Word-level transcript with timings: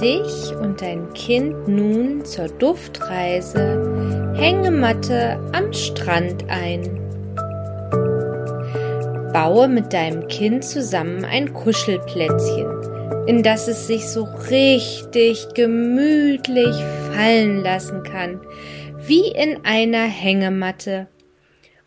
dich 0.00 0.54
und 0.54 0.80
dein 0.80 1.12
Kind 1.12 1.66
nun 1.66 2.24
zur 2.24 2.48
Duftreise 2.48 4.34
Hängematte 4.36 5.38
am 5.52 5.72
Strand 5.72 6.48
ein. 6.48 6.82
Baue 9.32 9.68
mit 9.68 9.92
deinem 9.92 10.28
Kind 10.28 10.64
zusammen 10.64 11.24
ein 11.24 11.52
Kuschelplätzchen, 11.52 13.26
in 13.26 13.42
das 13.42 13.66
es 13.66 13.86
sich 13.86 14.06
so 14.06 14.28
richtig 14.50 15.48
gemütlich 15.54 16.76
fallen 17.12 17.62
lassen 17.62 18.04
kann, 18.04 18.40
wie 18.98 19.28
in 19.28 19.64
einer 19.64 20.06
Hängematte, 20.06 21.08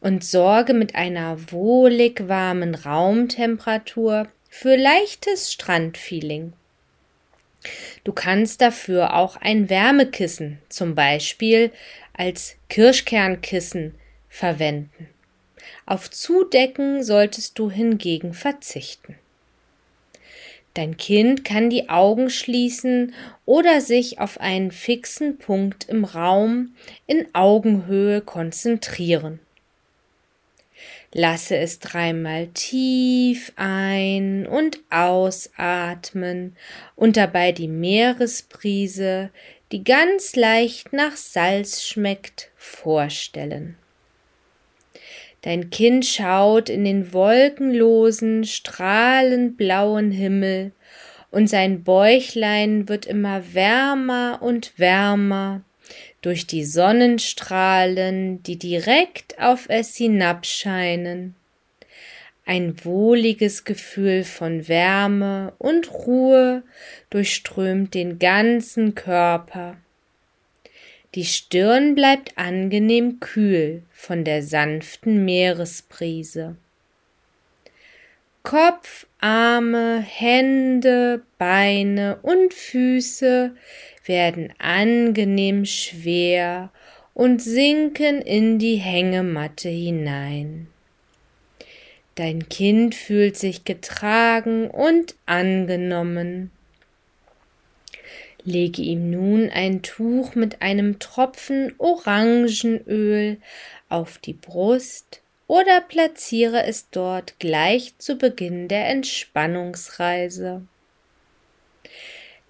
und 0.01 0.23
sorge 0.23 0.73
mit 0.73 0.95
einer 0.95 1.37
wohlig 1.51 2.27
warmen 2.27 2.75
Raumtemperatur 2.75 4.27
für 4.49 4.75
leichtes 4.75 5.53
Strandfeeling. 5.53 6.53
Du 8.03 8.13
kannst 8.13 8.61
dafür 8.61 9.15
auch 9.15 9.37
ein 9.37 9.69
Wärmekissen, 9.69 10.59
zum 10.69 10.95
Beispiel 10.95 11.71
als 12.13 12.55
Kirschkernkissen, 12.69 13.95
verwenden. 14.29 15.07
Auf 15.85 16.09
Zudecken 16.09 17.03
solltest 17.03 17.59
du 17.59 17.69
hingegen 17.69 18.33
verzichten. 18.33 19.15
Dein 20.73 20.95
Kind 20.95 21.43
kann 21.43 21.69
die 21.69 21.89
Augen 21.89 22.29
schließen 22.29 23.13
oder 23.45 23.81
sich 23.81 24.19
auf 24.19 24.39
einen 24.39 24.71
fixen 24.71 25.37
Punkt 25.37 25.89
im 25.89 26.05
Raum 26.05 26.75
in 27.07 27.27
Augenhöhe 27.35 28.21
konzentrieren. 28.21 29.39
Lasse 31.13 31.57
es 31.57 31.79
dreimal 31.79 32.47
tief 32.47 33.51
ein 33.57 34.47
und 34.47 34.79
ausatmen 34.89 36.55
und 36.95 37.17
dabei 37.17 37.51
die 37.51 37.67
Meeresbrise, 37.67 39.29
die 39.73 39.83
ganz 39.83 40.35
leicht 40.37 40.93
nach 40.93 41.17
Salz 41.17 41.83
schmeckt, 41.83 42.49
vorstellen. 42.55 43.75
Dein 45.41 45.69
Kind 45.69 46.05
schaut 46.05 46.69
in 46.69 46.85
den 46.85 47.13
wolkenlosen, 47.13 48.45
strahlend 48.45 49.57
blauen 49.57 50.11
Himmel, 50.11 50.71
und 51.31 51.47
sein 51.49 51.83
Bäuchlein 51.83 52.89
wird 52.89 53.05
immer 53.05 53.53
wärmer 53.53 54.39
und 54.41 54.77
wärmer, 54.77 55.61
durch 56.21 56.47
die 56.47 56.63
Sonnenstrahlen, 56.63 58.43
die 58.43 58.57
direkt 58.57 59.39
auf 59.39 59.65
es 59.69 59.95
hinabscheinen. 59.95 61.35
Ein 62.45 62.83
wohliges 62.83 63.63
Gefühl 63.65 64.23
von 64.23 64.67
Wärme 64.67 65.53
und 65.57 65.91
Ruhe 65.91 66.63
durchströmt 67.09 67.93
den 67.93 68.19
ganzen 68.19 68.95
Körper. 68.95 69.77
Die 71.15 71.25
Stirn 71.25 71.93
bleibt 71.95 72.37
angenehm 72.37 73.19
kühl 73.19 73.83
von 73.91 74.23
der 74.23 74.43
sanften 74.43 75.25
Meeresbrise. 75.25 76.55
Kopf, 78.43 79.05
Arme, 79.19 79.99
Hände, 79.99 81.21
Beine 81.37 82.17
und 82.23 82.53
Füße 82.53 83.55
werden 84.05 84.53
angenehm 84.57 85.65
schwer 85.65 86.71
und 87.13 87.41
sinken 87.41 88.21
in 88.21 88.57
die 88.57 88.77
Hängematte 88.77 89.69
hinein. 89.69 90.67
Dein 92.15 92.49
Kind 92.49 92.95
fühlt 92.95 93.37
sich 93.37 93.63
getragen 93.63 94.69
und 94.69 95.15
angenommen. 95.25 96.51
Lege 98.43 98.81
ihm 98.81 99.11
nun 99.11 99.49
ein 99.49 99.83
Tuch 99.83 100.33
mit 100.33 100.61
einem 100.63 100.97
Tropfen 100.97 101.73
Orangenöl 101.77 103.37
auf 103.87 104.17
die 104.17 104.33
Brust 104.33 105.21
oder 105.51 105.81
platziere 105.81 106.63
es 106.63 106.91
dort 106.91 107.37
gleich 107.37 107.97
zu 107.97 108.15
Beginn 108.15 108.69
der 108.69 108.87
Entspannungsreise. 108.87 110.61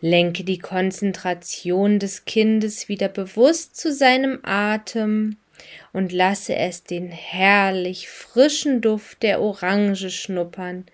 Lenke 0.01 0.43
die 0.43 0.59
Konzentration 0.59 1.97
des 1.97 2.25
Kindes 2.25 2.89
wieder 2.89 3.07
bewusst 3.07 3.75
zu 3.75 3.91
seinem 3.91 4.37
Atem 4.43 5.37
und 5.93 6.11
lasse 6.11 6.55
es 6.55 6.83
den 6.83 7.09
herrlich 7.09 8.07
frischen 8.07 8.81
Duft 8.81 9.23
der 9.23 9.41
Orange 9.41 10.11
schnuppern, 10.11 10.85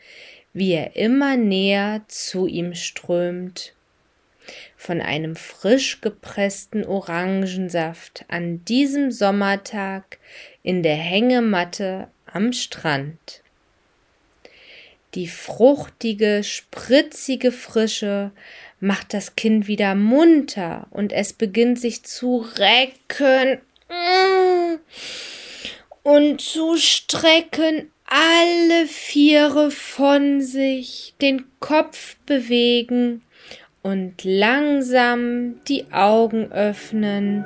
wie 0.54 0.72
er 0.72 0.96
immer 0.96 1.36
näher 1.36 2.06
zu 2.08 2.48
ihm 2.48 2.74
strömt. 2.74 3.74
Von 4.76 5.02
einem 5.02 5.36
frisch 5.36 6.02
gepressten 6.02 6.86
Orangensaft 6.86 8.26
an 8.28 8.64
diesem 8.66 9.12
Sommertag 9.12 10.20
in 10.64 10.84
der 10.84 10.96
Hängematte 10.96 12.08
am 12.26 12.54
Strand. 12.54 13.42
Die 15.16 15.28
fruchtige, 15.28 16.44
spritzige 16.44 17.52
Frische 17.52 18.32
macht 18.80 19.14
das 19.14 19.36
Kind 19.36 19.68
wieder 19.68 19.96
munter 19.96 20.88
und 20.92 21.12
es 21.12 21.34
beginnt 21.34 21.80
sich 21.80 22.04
zu 22.04 22.46
recken 22.58 23.60
und 26.04 26.42
zu 26.42 26.78
strecken, 26.78 27.92
alle 28.06 28.88
Viere 28.88 29.72
von 29.72 30.42
sich, 30.42 31.14
den 31.22 31.46
Kopf 31.60 32.16
bewegen 32.26 33.24
und 33.84 34.24
langsam 34.24 35.56
die 35.68 35.86
Augen 35.92 36.52
öffnen, 36.52 37.44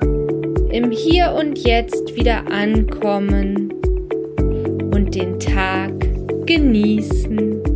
im 0.71 0.91
Hier 0.91 1.33
und 1.33 1.59
Jetzt 1.59 2.15
wieder 2.15 2.51
ankommen 2.51 3.73
und 4.93 5.15
den 5.15 5.39
Tag 5.39 5.91
genießen. 6.45 7.70